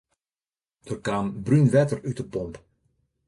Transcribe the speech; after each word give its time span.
Der 0.87 0.99
kaam 1.05 1.27
brún 1.45 1.71
wetter 1.73 1.99
út 2.09 2.17
de 2.19 2.25
pomp. 2.33 2.55